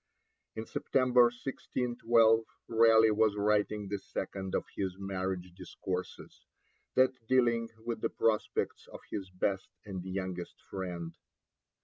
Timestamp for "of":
4.55-4.65, 8.87-9.01